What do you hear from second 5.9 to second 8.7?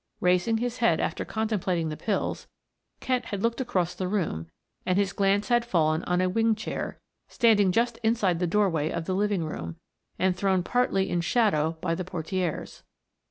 on a wing chair, standing just inside the